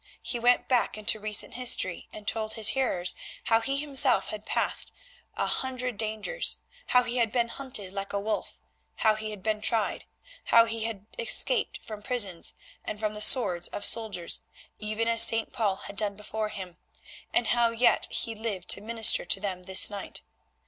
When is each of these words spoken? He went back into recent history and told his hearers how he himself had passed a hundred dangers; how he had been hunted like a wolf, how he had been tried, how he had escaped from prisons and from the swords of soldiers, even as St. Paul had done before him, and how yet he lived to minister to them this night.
He 0.23 0.39
went 0.39 0.67
back 0.67 0.97
into 0.97 1.19
recent 1.19 1.53
history 1.53 2.09
and 2.11 2.27
told 2.27 2.55
his 2.55 2.69
hearers 2.69 3.13
how 3.43 3.61
he 3.61 3.77
himself 3.77 4.29
had 4.29 4.47
passed 4.47 4.91
a 5.37 5.45
hundred 5.45 5.97
dangers; 5.99 6.57
how 6.87 7.03
he 7.03 7.17
had 7.17 7.31
been 7.31 7.49
hunted 7.49 7.93
like 7.93 8.11
a 8.11 8.19
wolf, 8.19 8.59
how 8.95 9.13
he 9.13 9.29
had 9.29 9.43
been 9.43 9.61
tried, 9.61 10.05
how 10.45 10.65
he 10.65 10.85
had 10.85 11.05
escaped 11.19 11.83
from 11.83 12.01
prisons 12.01 12.55
and 12.83 12.99
from 12.99 13.13
the 13.13 13.21
swords 13.21 13.67
of 13.67 13.85
soldiers, 13.85 14.41
even 14.79 15.07
as 15.07 15.21
St. 15.21 15.53
Paul 15.53 15.75
had 15.85 15.97
done 15.97 16.15
before 16.15 16.49
him, 16.49 16.77
and 17.31 17.49
how 17.49 17.69
yet 17.69 18.07
he 18.09 18.33
lived 18.33 18.69
to 18.69 18.81
minister 18.81 19.23
to 19.25 19.39
them 19.39 19.65
this 19.65 19.87
night. 19.87 20.23